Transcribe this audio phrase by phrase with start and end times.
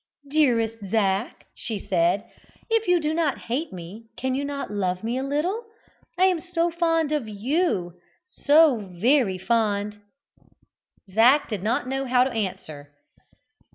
[0.27, 2.27] "Dearest Zac," she said,
[2.71, 5.63] "if you do not hate me cannot you love me a little?
[6.17, 9.99] I am so fond of you so very fond."
[11.11, 12.95] Zac did not know how to answer.